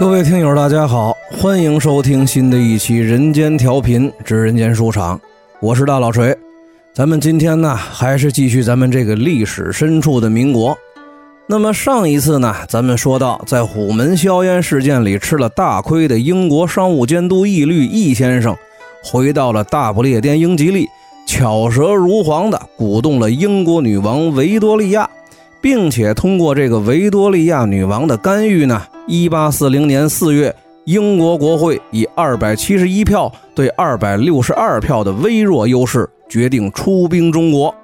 [0.00, 5.18] 各位听友，大家好，欢迎收听新的一期《人间调频之人间书场》，
[5.60, 6.34] 我是大老锤。
[6.94, 10.74] 咱们今天呢，还是继续咱们这个历史深处的民国。
[11.46, 18.56] 那么上一次呢，咱们说到在虎门销烟事件里吃了大亏的英国商务监督义律易先生，
[19.04, 20.88] 回到了大不列颠英吉利，
[21.26, 25.10] 巧舌如簧的鼓动了英国女王维多利亚。
[25.60, 37.74] 并且通过这个维多利亚女王的干预呢，一八四零年四月，英国国会以二百七十一票对二百六十二票的微弱优势，决定出兵中国。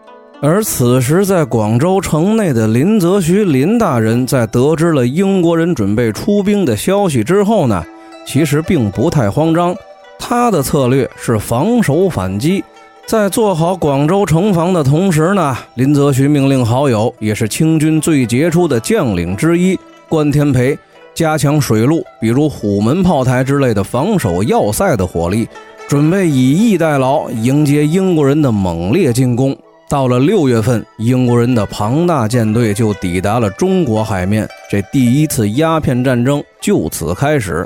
[0.42, 7.84] 而此时在广州城内的林则徐林大人，在得知了英国人准备出兵的消息之后呢，
[8.26, 9.74] 其实并不太慌张，
[10.18, 12.62] 他的策略是防守反击。
[13.06, 20.76] 在做好广州城防的同时呢，林则徐命令好友，也是清军最杰出的将领之一关天培，
[21.14, 25.48] 加强水路，比如虎门炮台之类的防守要塞的火力，
[25.86, 29.56] 准备以逸待劳，迎接英国人的猛烈进攻。
[29.88, 37.64] 到了六月份，英国人的庞大舰队就抵达了中国海面，这第一次鸦片战争就此开始。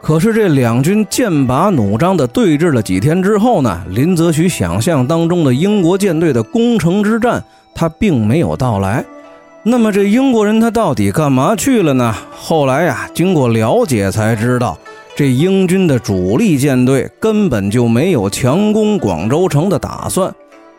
[0.00, 3.82] 可是这两军剑拔弩张的对峙了几天之后呢？
[3.90, 7.42] 林则徐想象当中的英国舰队的攻城之战，
[7.74, 9.04] 他并没有到来。
[9.64, 12.14] 那么这英国人他到底干嘛去了呢？
[12.32, 14.78] 后来呀，经过了解才知道，
[15.16, 20.32] 这英军的主力舰队根本就没有强攻广州城的打算。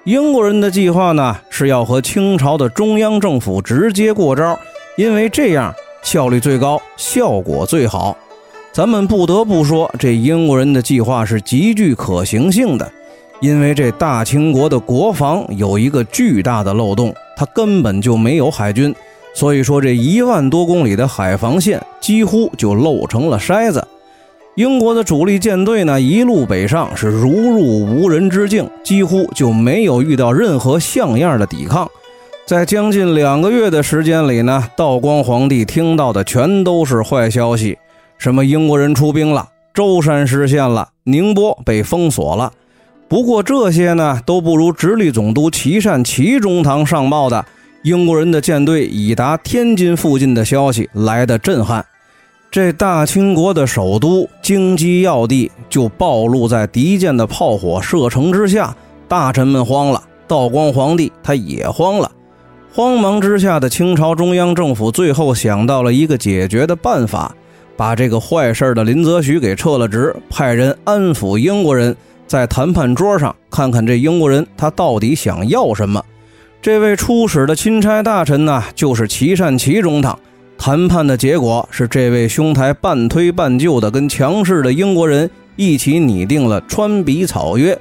[0.06, 4.58] 英国人的计划呢，是要和清朝的中央政府直接过招，
[4.98, 8.18] 因为这样效率最高，效果最好。
[8.80, 12.90] 咱们不得不说，这英国人的计划是极具可行性的，
[13.42, 18.96] 因为这大清国的国防有一个巨大的漏洞，它根本就没有海军，
[19.34, 23.86] 所以说这一万多公里的海防线几乎就漏成了筛子。
[24.56, 31.86] 英国的主力舰队呢，一路北上是如入无人之境，几乎就没有遇到任何像样的抵抗。
[32.46, 37.78] 在将近两个月的时间里呢，道光皇帝听到的全都是坏消息。
[38.20, 42.52] 什么英国人出兵了，舟山失陷了，宁波被封锁了。
[43.08, 47.46] 不过这些呢，都不如直隶总督琦善琦中堂上报的
[47.84, 51.84] 英国人的舰队已达天津附近的消息来的震撼。
[52.52, 58.76] 这大清国的首都京畿要地就暴露在敌舰的炮火射程之下，
[59.08, 62.12] 大臣们慌了，道光皇帝他也慌了。
[62.74, 67.34] 慌忙之下的清朝中央政府最后想到了一个解决的办法。
[67.80, 71.96] 把这个坏事的林则徐给撤了职，派人安抚英国人，
[72.28, 76.04] 在谈判桌上看看这英国人他到底想要什么。
[76.62, 80.20] 这位出使的钦差大臣呢，就是祁善祁中堂。
[80.58, 87.80] 谈判的结果是，这位兄台半推半就的跟强势的英国人一起拟定了川比草约。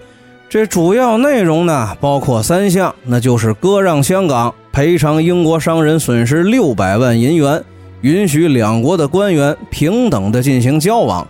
[0.48, 7.64] 这主要内容呢，包括三项，那就是割让香港，赔偿英国商人损失六百万银元。
[8.02, 11.26] 允许两国的官员平等的进行交往，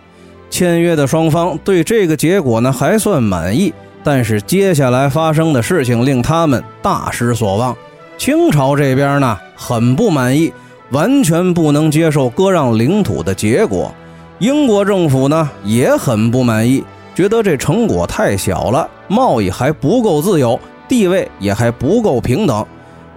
[0.50, 3.72] 签约的双方对这个结果呢还算满意，
[4.04, 7.76] 但是接下来发生的事情令他们大失所望。
[8.18, 10.52] 清朝这边呢很不满意，
[10.90, 13.90] 完全不能接受割让领土的结果；
[14.38, 16.84] 英国政府呢也很不满意，
[17.14, 20.58] 觉得这成果太小了，贸易还不够自由，
[20.88, 22.66] 地位也还不够平等。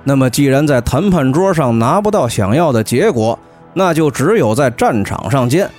[0.03, 3.37] 那么，既然在谈判桌上拿不到想要的结果，
[3.73, 5.69] 那就只有在战场上见。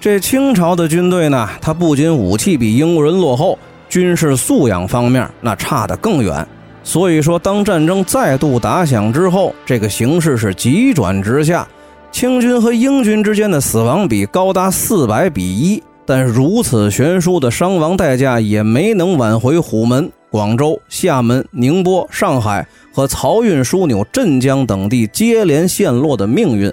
[0.00, 3.58] 这清朝的军队呢，它不仅武器比英国人落后，
[3.88, 6.46] 军事素养方面那差得更远。
[6.82, 11.66] 所以说，当战争再度打响之后，这个形势是急转直下，
[12.10, 15.82] 清军和英军之间的死亡比高达四百比一。
[16.06, 20.10] 但如此悬殊的伤亡代价，也没能挽回虎门。
[20.30, 26.72] 广州、厦门、宁波、上海和漕运枢纽镇江等地接连陷落的命运，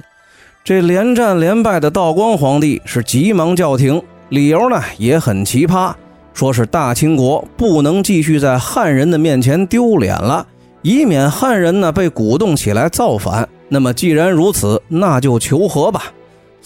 [0.63, 5.93] 这连战连败的道光皇帝是急忙叫停，理由呢也很奇葩，
[6.33, 10.45] 说是大清国不能继续在汉人的面前丢脸了，
[10.83, 13.49] 以免汉人呢被鼓动起来造反。
[13.69, 16.13] 那么既然如此，那就求和吧。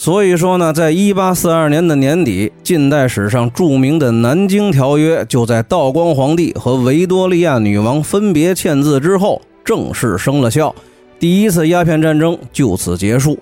[0.02, 10.74] 所以说呢，在一八四二年的年底，近代史上著名的《南京条约》就在道光皇帝和维多利亚女王分别签字之后正式生了效，
[11.20, 13.38] 第一次鸦片战争就此结束。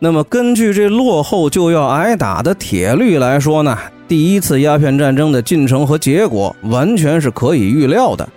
[0.00, 8.28] 那么，根据这落后就要挨打的铁律来说呢，第一次鸦片战争的进程和结果完全是可以预料的。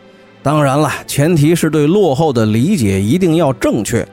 [0.43, 4.07] 当然了，前提是对落后的理解一定要正确。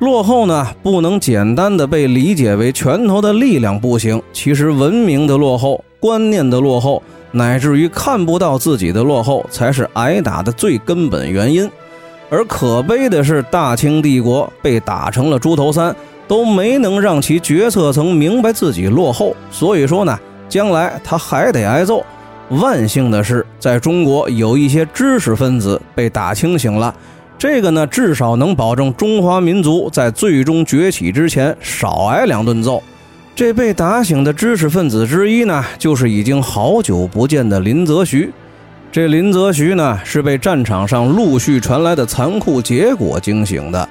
[0.00, 7.02] 落后呢，不能简单的被理解为拳头的力量不行，其实文明的落后、观念的落后，
[7.32, 11.70] 乃至于看不到自己的落后，才是挨打的最根本原因。
[12.30, 15.94] 而可悲的是，大清帝国被打成了猪头三，
[16.26, 20.18] 都没能让其决策层明白自己落后，所以说呢，
[20.48, 22.02] 将来他还得挨揍。
[22.48, 26.94] 万幸的是，在中国有一些知识分子被打清醒了。
[27.40, 32.82] 这个呢，至少能保证中华民族在最终崛起之前少挨两顿揍。
[33.34, 38.30] 这被打醒的知识分子之一呢，就是已经好久不见的林则徐。
[38.92, 43.88] 这林则徐呢，是被战场上陆续传来的残酷结果惊醒的。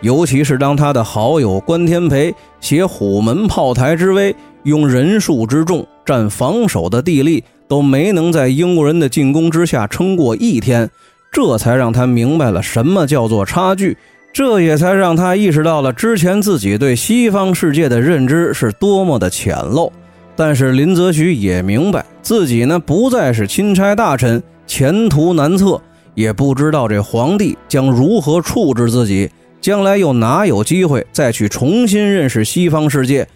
[0.00, 4.32] 尤其是当他的好友关天培携虎门炮台之威，
[4.62, 10.88] 用人数之众占防守的地利，都没能在英国人的进攻之下撑过一天。
[11.32, 13.96] 这才让他明白了什么叫做差距，
[14.34, 19.90] 这也才让他意识到了之前自己对西方世界的认知是多么的浅陋。
[20.36, 25.80] 但是林则徐也明白自己呢不再是钦差大臣，前途难测，
[26.14, 29.30] 也不知道这皇帝将如何处置自己，
[29.60, 33.26] 将来又哪有机会再去重新认识西方世界？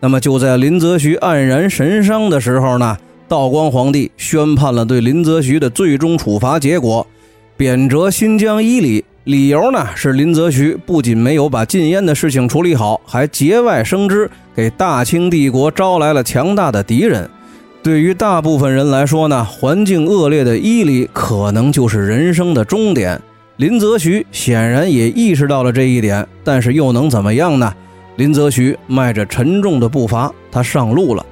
[0.00, 7.06] 那么就在林则徐黯然神伤的时候呢，道光皇帝宣判了对林则徐的最终处罚结果。
[7.56, 17.26] 贬谪新疆伊犁，理由呢是林则徐不仅没有把禁烟的事情处理好，还节外生枝，给大清帝国招来了强大的敌人。
[17.82, 23.18] 对于大部分人来说呢，环境恶劣的伊犁可能就是人生的终点。
[23.56, 27.72] 林则徐显然也意识到了这一点，但是又能怎么样呢？
[28.16, 31.24] 林则徐迈着沉重的步伐，他上路了。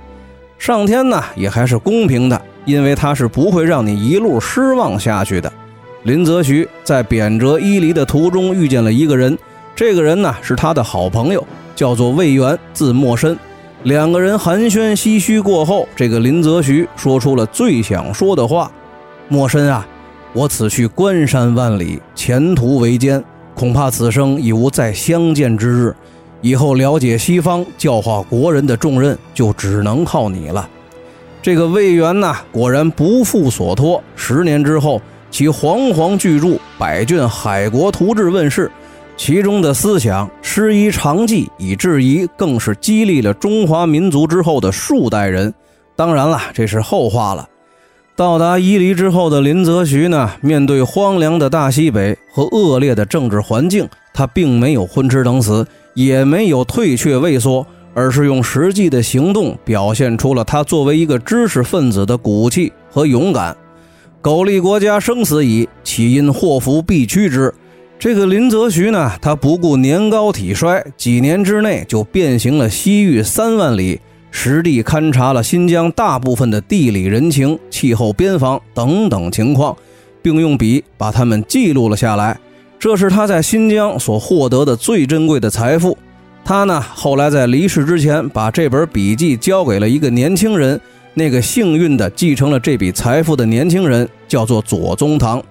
[0.58, 5.52] 上天呢也还是公平的，因为他是不会让你一路失望下去的。
[6.04, 9.38] 林则徐在贬谪伊犁的途中遇见了一个人，
[9.74, 11.42] 这个人呢是他的好朋友，
[11.74, 13.34] 叫做魏源，字默深。
[13.84, 18.70] 两个人寒暄唏嘘过后，这个林则徐说出了最想说的话
[19.28, 19.86] ：“默深啊，
[20.34, 23.24] 我此去关山万里，前途维艰，
[23.54, 25.96] 恐怕此生已无再相见之日。
[26.42, 30.68] 以后了解西方、教化国人的重任，就只能靠你了。”
[31.40, 35.00] 这个魏源呢，果然不负所托，十年之后。
[35.34, 36.46] 其煌煌巨著
[36.78, 38.70] 《百卷海国图志》问世，
[39.16, 45.52] 其中的思想师夷长技以制夷，更是激励了中华民族之后的数代人。
[45.96, 47.48] 当然了，这是后话了。
[48.14, 63.56] 到达伊犁之后的林则徐呢，面对荒凉的大西北和恶劣的政治环境，他并没有混吃等死，也没有退却畏缩，而是用实际的行动表现出了他作为一个知识分子的骨气和勇敢。
[64.24, 67.52] 苟利国家生死以，岂因祸福避趋之？
[67.98, 74.00] 这个林则徐呢，他不顾年高体衰，几年之内就变形了西域三万里，
[74.30, 79.76] 实地勘察了新疆大部分的地理人情、气候、边防等等情况，
[80.22, 82.34] 并用笔把它们记录了下来。
[82.78, 85.98] 这是他在新疆所获得的最珍贵的财富。
[86.46, 90.80] 他呢，后来在离世之前，把这本笔记交给了一个年轻人。
[91.14, 95.42] 那个幸运的继承了这笔财富的年轻人叫做左宗棠。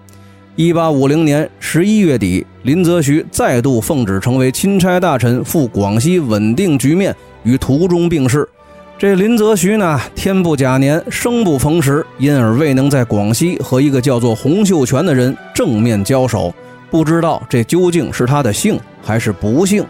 [0.55, 8.48] 一八五零年十一月底，林则徐再度奉旨成为钦差大臣，赴广西稳定局面，于途中病逝。
[9.00, 16.53] 这林则徐呢，天不假年，生不逢时，因而未能在广西和一个叫做洪秀全的人正面交手。
[16.91, 19.84] 不知道这究竟是他的幸还是不幸。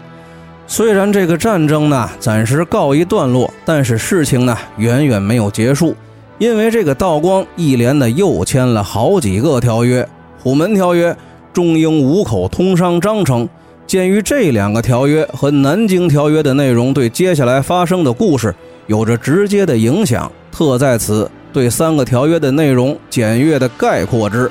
[0.66, 5.94] 虽然这个战争呢暂时告一段落，但是事情呢远远没有结束，
[6.38, 10.06] 因为这个道光一连的又签了好几个条约，
[10.42, 11.14] 虎门条约、
[11.52, 13.48] 中英五口通商章程。
[13.86, 18.52] 鉴于这两个条约和南京条约的内容对接下来发生的故事
[18.86, 24.50] 有着直接的影响，特在此对三个条约的内容简略的概括之。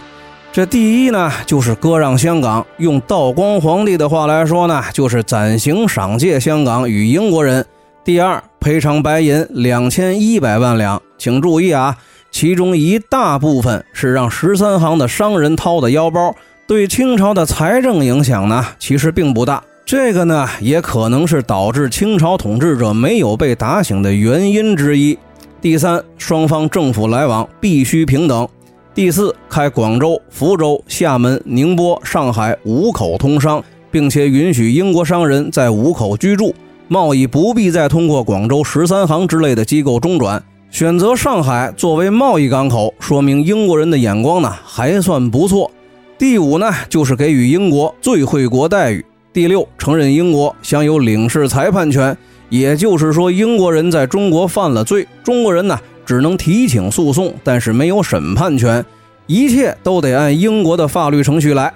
[0.54, 7.66] 这第一呢，就是割让香港，用道光皇帝的话来说呢，就是暂行赏借香港与英国人。
[8.04, 11.98] 第二，赔偿白银两千一百万两，请注意啊，
[12.30, 16.36] 其中一大部分是让十三行的商人掏的腰包，
[16.68, 19.64] 对清朝的财政影响呢，其实并不大。
[19.84, 25.18] 这个呢，也可能是导致清朝统治者没有被打醒的原因之一。
[25.60, 28.48] 第三，双方政府来往必须平等。
[28.96, 36.54] 第四，开广州、福州、厦门、宁波、上海五口通商，并且允许英国商人在五口居住，
[36.88, 40.42] 贸易不必再通过广州十三行之类的机构中转。
[40.70, 45.72] 选择上海作为贸易港口，说明英国人的眼光呢还算不错。
[46.20, 49.04] 第五呢，就是给予英国最惠国待遇。
[49.34, 52.16] 第六，承认英国享有领事裁判权，
[52.50, 58.86] 也就是说，英国人在中国犯了罪，中国人呢只能提请诉讼，但是没有审判权，
[59.28, 61.74] 一切都得按英国的法律程序来。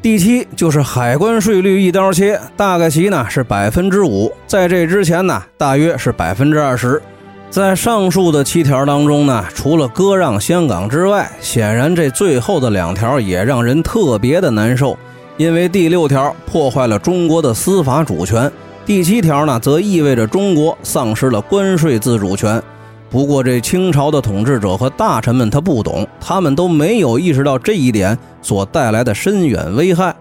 [0.00, 7.00] 第七就是海关税率一刀切，大概其呢是百分之五，在这之前呢大约是百分之二十。
[7.50, 14.98] 在上述的七条当中呢，除了割让香港之外，显然这最后的两条也让人特别的难受，
[15.36, 18.50] 因为第六条破坏了中国的司法主权，
[18.84, 22.60] 第七条呢则意味着中国丧失了关税自主权。
[23.12, 30.16] 不过，这清朝的统治者和大臣们他不懂，他们都没有意识到这一点所带来的深远危害。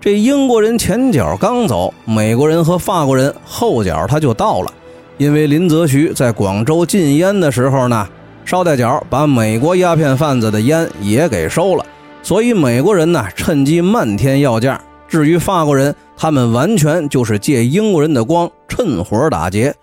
[0.00, 4.72] 这英国人前脚刚走，美国人和法国人后脚他就到了。
[5.16, 8.08] 因为林则徐在广州禁烟的时候呢，
[8.44, 11.84] 捎带脚把美国鸦片贩子的烟也给收了，
[12.22, 14.80] 所以美国人呢趁机漫天要价。
[15.08, 19.74] 至于法国人，他们完全就是借英国人的光，趁火打劫。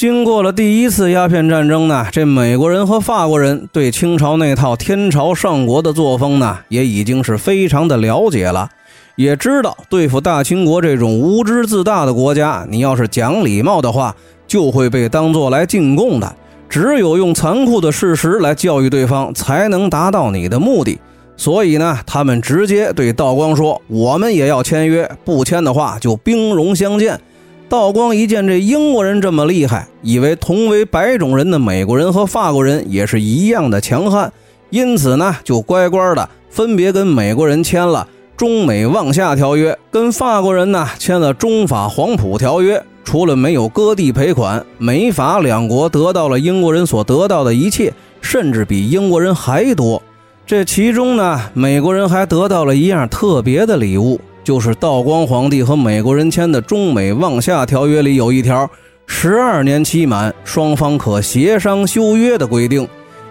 [0.00, 8.70] 经过了第一次鸦片战争呢，这美国人和法国人对清朝那套天朝上国的作风呢，也已经是非常的了解了，
[9.16, 14.16] 也知道对付大清国这种无知自大的国家，你要是讲礼貌的话，
[14.46, 16.34] 就会被当做来进贡的。
[16.70, 20.98] 只有用残酷的事实来教育对方，才能达到你的目的。
[21.36, 27.20] 所以呢，他们直接对道光说：“我们也要签约，不签的话就兵戎相见。”
[27.70, 34.32] 道光一见这英国人这么厉害，以为同为白种人的美国人和法国人也是一样的强悍，
[34.70, 42.82] 因此呢，就乖乖的分别跟美国人签了中美望夏条约，跟法国人呢签了中法黄埔条约。
[43.04, 50.02] 除了没有割地赔款，美法两国得到了英国人所得到的一切，甚至比英国人还多。
[50.44, 54.20] 这其中呢，美国人还得到了一样特别的礼物。
[54.42, 58.68] 就是道光皇帝和美国人签的中美望夏条约里有一条，
[59.06, 62.86] 十二年期满，双方可协商修约的规定。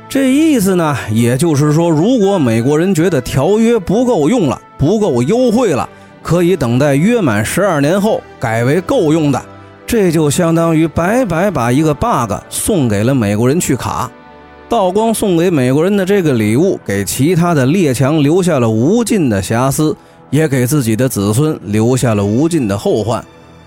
[0.07, 5.87] 这意思呢，也就是说，如果美国人觉得条约不够用了，不够优惠了，
[6.21, 9.41] 可以等待约满十二年后改为够用的。
[9.85, 14.09] 这就相当于白白把一个 bug 送给了美国人去卡。
[14.67, 19.95] 道光送给美国人的这个礼物，给其他的列强留下了无尽的瑕疵。
[20.29, 23.23] 也给自己的子孙留下了无尽的后患。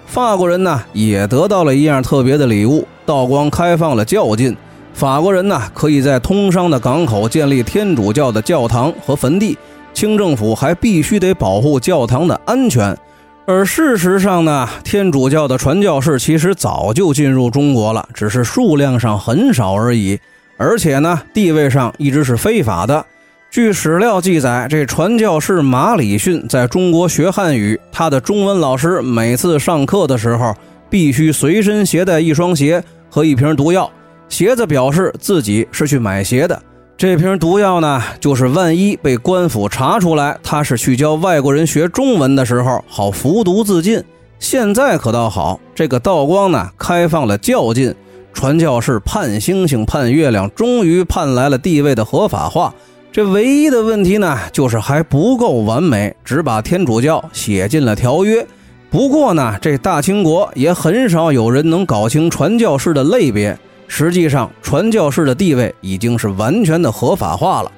[0.07, 2.87] 法国人呢，也得到了一样特别的礼物。
[3.04, 4.57] 道光开放了教禁，
[4.95, 9.59] 法国人呢可以在通商的港口建立天主教的教堂和坟地，
[9.92, 12.97] 清政府还必须得保护教堂的安全。
[13.45, 20.21] 而事实上呢，天主教的传教士其实早就进入中国了，只是数量上很少而已，
[20.57, 23.04] 而且呢，地位上一直是非法的。
[23.52, 30.54] 据史料记载，这传教士马礼逊在中国学汉语，他的中文老师每次上课的时候，
[30.88, 33.92] 必须随身携带一双鞋和一瓶毒药。
[34.26, 36.62] 鞋子表示自己是去买鞋的，
[36.97, 44.02] 这瓶毒药呢，就是万一被官府查出来他是去教外国人学中文的时候，好服毒自尽。
[44.38, 47.94] 现在可倒好，这个道光呢，开放了教禁，
[48.32, 52.75] 传教士盼星星盼月亮，终于盼来了地位的合法化。
[53.12, 58.47] 这唯一的问题呢，就是还不够完美，只把天主教写进了条约。
[58.88, 63.59] 不过呢，这大清国也很少有人能搞清传教士的类别。
[63.87, 67.71] 实际上，传教士的地位已经是完全的合法化了。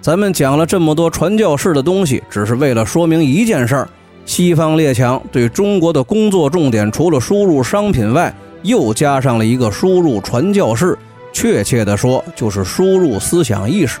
[0.00, 3.88] 咱们讲了这么多传教士的东西，只是为了说明一件事儿：
[4.24, 10.96] 西方列强对中国的工作重点，除了输入商品外，又加上了一个输入传教士，
[11.32, 13.98] 确切的说，就是输入思想意识。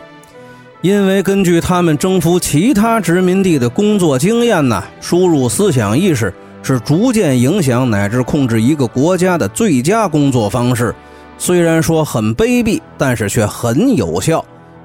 [0.86, 10.94] 因为根据他们征服其他殖民地的工作经验呢，输入思想意识是逐渐影响乃至控制一个国家的最佳工作方式。
[11.38, 14.44] 虽然说很卑鄙，但是却很有效。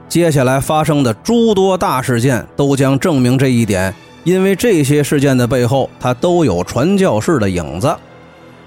[0.10, 3.94] 接下来发生的诸多大事件都将证明这一点。
[4.24, 7.96] 因为这些事件的背后，它都有传教士的影子。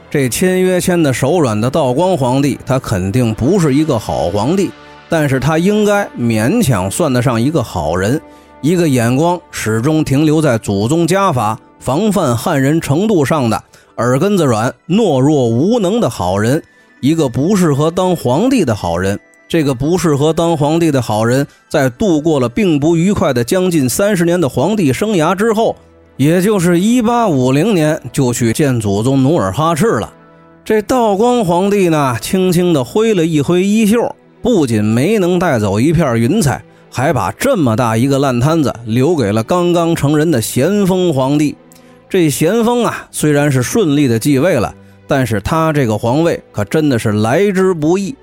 [0.08, 4.70] 这签约签的手软的道光皇帝，他肯定不是一个好皇帝。
[5.08, 8.20] 但是他应该勉强算得上一个好人，
[8.60, 13.62] 一个眼光始终停留在祖宗家法、防范汉人程度上的
[13.98, 16.62] 耳根子软、懦弱无能的好人，
[17.00, 19.18] 一个不适合当皇帝的好人。
[19.46, 25.76] 这个不适合当皇帝的好人，在度过了并不愉快的将近三十年的皇帝生涯之后，
[26.16, 30.12] 也就是一八五零年，就去见祖宗努尔哈赤了。
[30.64, 34.16] 这道光皇帝呢，轻轻地挥了一挥衣袖。
[34.44, 41.56] 不仅没能带走一片云彩，还把这么大一个烂摊子留给了刚刚成人的咸丰皇帝。
[42.10, 44.74] 这咸丰啊，虽然是顺利的继位了，
[45.08, 48.14] 但是他这个皇位可真的是来之不易。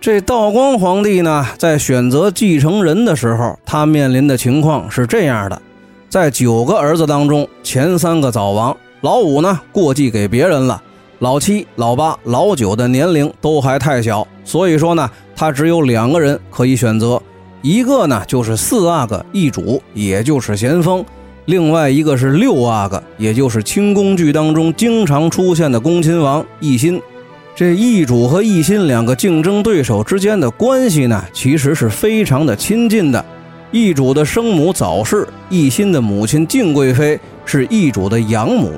[0.00, 5.62] 这道光皇帝呢，在选择继承人的时候，他面临的情况是这样的：
[6.08, 10.82] 在九个儿子当中，前三个早亡，老五呢过继给别人了，
[11.20, 15.08] 老七、老八、老九的年龄都还太小，所以说呢，
[15.40, 17.18] 他只有两个人可以选择，
[17.62, 21.02] 一个呢就是四阿哥奕主，也就是咸丰。
[21.46, 27.00] 另外一个是六阿哥，也就是清宫剧当中经常出现的恭亲王奕欣。
[27.56, 33.24] 这奕主和奕欣两个竞争对手之间的关系呢，其实是非常的亲近的。
[33.72, 38.72] 奕主的生母早逝，奕欣的母亲敬贵妃是奕主的养母。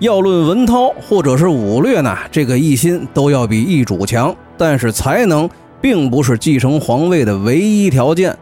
[0.00, 5.48] 要论文韬或者是武略呢，这个奕欣都要比奕主强，但是才能
[5.84, 8.34] 并不是继承皇位的唯一条件。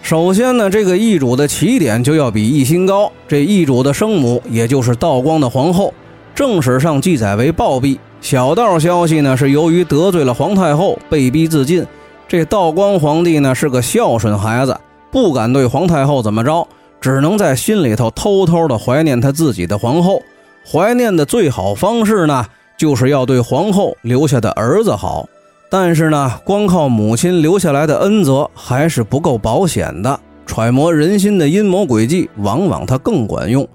[0.00, 3.12] 首先呢，这个易主的起点就要比奕心高。
[3.28, 5.92] 这易主的生母，也就是道光的皇后，
[6.34, 7.98] 正史上记载为暴毙。
[8.22, 11.86] 小道消息呢，是由于得罪了皇太后，被逼自尽。
[12.26, 14.74] 这道光皇帝呢是个孝顺孩子，
[15.12, 16.66] 不敢对皇太后怎么着，
[16.98, 20.22] 只能在心里头偷偷的怀念他自己的皇后。
[20.66, 22.46] 怀念的最好方式呢，
[22.78, 25.28] 就是要对皇后留下的儿子好。
[25.68, 30.20] 但是呢，光靠母亲留下来的恩泽还是不够保险的。
[30.46, 33.66] 揣摩人心的阴谋诡计，往往它更管用。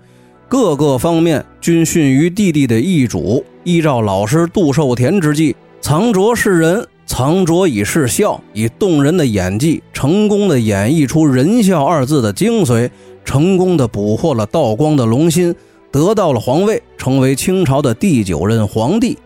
[0.48, 3.44] 各个方面均逊于弟弟的易主。
[3.64, 12.90] 依照老师杜寿田之计，藏拙是人，藏拙以示孝，以动人的演技，成功的演绎出“仁孝”二字的精髓，
[13.24, 15.54] 成功的捕获了道光的龙心，
[15.92, 19.18] 得到了皇位，成为清朝的第九任皇帝。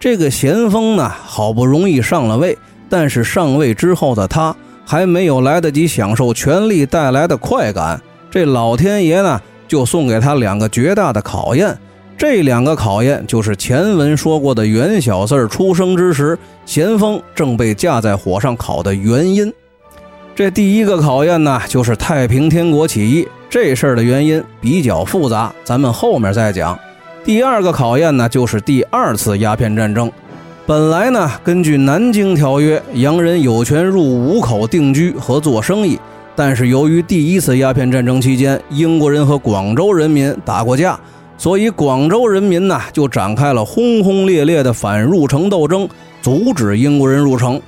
[0.00, 2.56] 这个咸丰呢，好不容易上了位，
[2.88, 11.76] 但是上位之后的他还没有来得及享受权力带来的快感，这老天爷呢就送给他两个绝大的考验。
[12.16, 19.52] 这两个考验就是前文说过的袁小四出生之时，咸丰正被架在火上烤的原因。
[20.34, 26.78] 这第一个考验呢，就是太平天国起义这事儿的原因比较复杂，咱们后面再讲。
[27.22, 30.10] 第二个考验呢，就是第二次鸦片战争。
[30.66, 35.98] 本来呢，根据《南京条约》，洋人有权入五口定居和做生意。
[36.34, 40.98] 但是由于第一次鸦片战争期间，英国人和广州人民打过架，
[41.36, 45.86] 所以广州人民呢就展开了轰轰烈烈的反入城斗争，
[46.22, 47.60] 阻止英国人入城。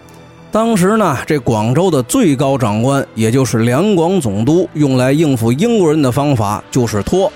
[0.50, 7.30] 当时呢，这广州的最高长官，也就是两广总督，用来应付英国人的方法就是拖。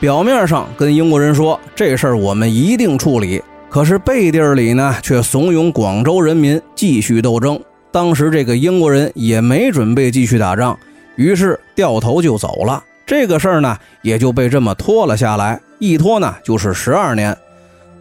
[0.00, 7.58] 表面上跟英国人说这事儿我们一定处理，可是背地里呢却怂恿广州人民继续斗争。
[7.90, 10.78] 当时这个英国人也没准备继续打仗，
[11.16, 12.80] 于是掉头就走了。
[13.04, 17.36] 这个事儿呢也就被这么拖了下来，一拖呢就是十二年。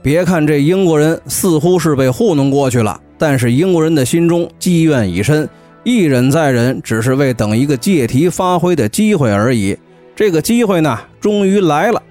[0.03, 5.49] 别看这英国人似乎是被糊弄过去了，但是英国人的心中积怨已深，
[5.83, 9.75] 一忍再忍，只是为等一个借题发挥的机会而已。
[10.17, 12.01] 这个机会呢，终于来了。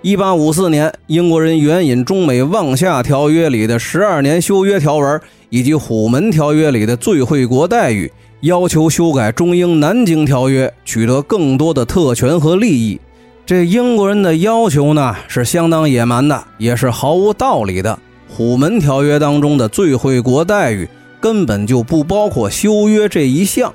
[0.00, 8.08] 一八五四年，英国人援引中美望夏条约里的十二年修约条文，以及虎门条约里的最惠国待遇，
[8.42, 13.00] 要求修改中英南京条约，取得更多的特权和利益。
[13.44, 17.98] 这英国人的要求呢，是相当野蛮的，也是毫无道理的。
[18.28, 23.74] 虎门条约当中的最惠国待遇，根本就不包括修约这一项。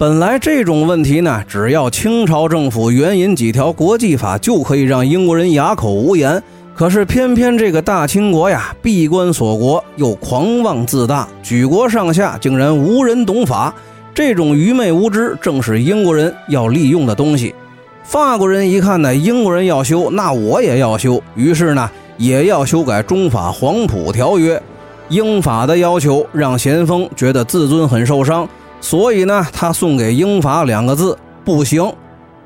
[0.00, 6.42] 本来这种问题呢，只要清朝政府援引几条国际法，就可以让英国人哑口无言。
[6.74, 13.74] 可是偏偏这个大清国呀，闭关锁国，又狂妄自大，举国上下竟然无人懂法。
[14.14, 17.54] 这种愚昧无知，正是英国人要利用的东西。
[18.02, 24.58] 法国人一看呢，英国人要修，那我也要修，于是呢，也要修改中法黄埔条约。
[25.10, 28.48] 英法的要求让咸丰觉得自尊很受伤。
[28.80, 31.92] 所以呢，他送给英法两个字不行。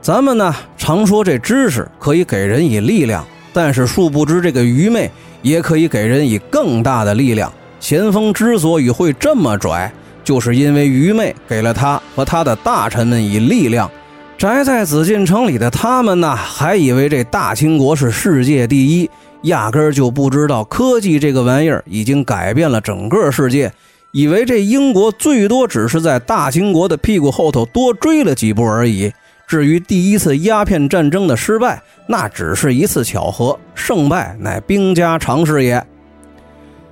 [0.00, 7.50] 咱们呢常说这知识可以给人以力量，但是殊不知这个愚昧也可以给人以更大的力量。
[7.80, 9.90] 咸丰之所以会这么拽，
[10.22, 13.90] 就是因为愚昧给了他和他的大臣们以力量。
[14.36, 19.08] 宅在紫禁城里的他们呢，还以为这大清国是世界第一，
[19.42, 23.72] 压根儿就不知道科技这个玩意儿已经改变了整个世界。
[24.16, 29.12] 以为这英国最多只是在大清国的屁股后头多追了几步而已。
[29.44, 35.84] 至于第一次鸦片战争的失败，那只是一次巧合，胜败乃兵家常事也。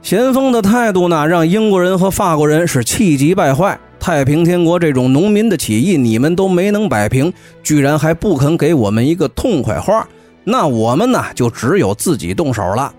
[0.03, 3.79] 咸丰的态度呢，让英国人和法国人是气急败坏。
[4.01, 7.33] 太平天国这种农民的起义，你们都没能摆平，
[7.63, 10.09] 居然还不肯给我们一个痛快话。
[10.43, 12.93] 那我们呢就只有自己动手了。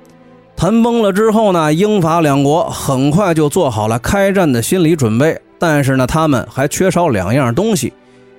[0.63, 5.37] 谈崩了之后呢，英法两国很快就做好了开战的心理准备。
[5.59, 7.91] 但是呢，他们还缺少两样东西。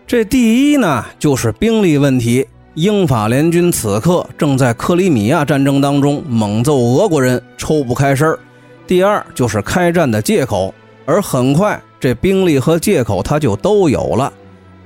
[0.07, 2.47] 这第一呢，就是兵力问题。
[2.77, 8.39] 英法联军此刻正在克里米亚战争当中猛揍俄国人，抽不开身儿。
[8.87, 10.73] 第二就是开战的借口。
[11.05, 14.33] 而很快，这兵力和借口他就都有了。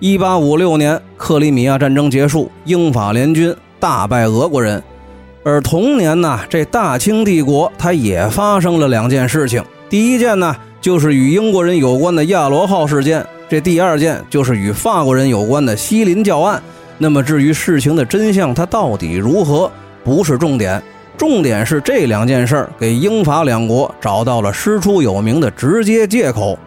[0.00, 4.82] 一八五六年，克里米亚战争结束，英法联军大败俄国人。
[5.42, 9.64] 而同年呢，这大清帝国它也发生了两件事情。
[9.88, 16.62] 第一件呢，就是与英国人有关的亚罗号事件；这第二件就是与法国人有关的西林教案。
[16.98, 19.70] 那么至于事情的真相，它到底如何，
[20.04, 20.82] 不是重点，
[21.16, 26.58] 重点是这两件事儿给英法两国找到了师出有名的直接借口。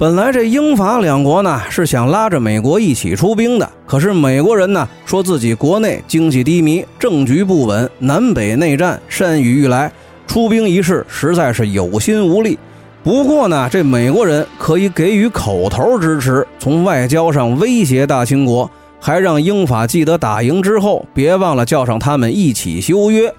[0.00, 9.92] 本来这英法两国呢是想拉着美国一起出兵的，可是美国人呢说自己国内经济低迷，政局不稳，南北内战山雨欲来，
[10.26, 12.58] 出兵一事实在是有心无力。
[13.04, 23.30] 不过呢，这美国人可以给予口头支持，从外交上威胁大清国，还让英法记得打赢之后别忘了叫上他们一起修约。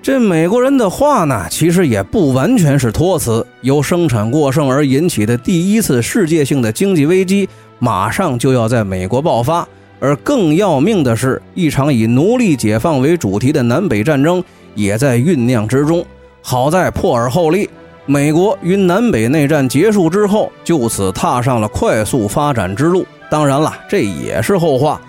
[0.00, 3.44] 这美国人的话呢，其实也不完全是托词。
[3.60, 9.66] 由生产过剩而引起的第一次世界性的经济危机，马上就要在美国爆发。
[10.00, 14.42] 而更要命的是，一场以奴隶解放为主题的南北战争
[14.74, 16.04] 也在酝酿之中。
[16.40, 17.68] 好在破而后立，
[18.06, 23.04] 美国于南北内战结束之后，就此踏上了快速发展之路。
[23.28, 25.00] 当然了，这也是后话。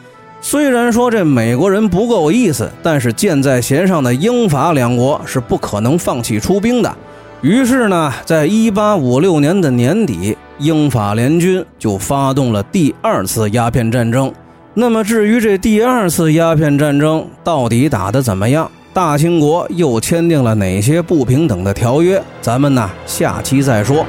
[0.41, 6.95] 虽然说这美国人不够意思，但是箭在弦上的英法两国是不可能放弃出兵的。
[7.41, 14.31] 于是呢，在一八五六年的年底，英法联军就发动了第二次鸦片战争。
[14.73, 24.05] 那么，至于这第二次鸦片战争到底打得怎么样，大清国又签订了哪些不平等的条约，咱们呢下期再说。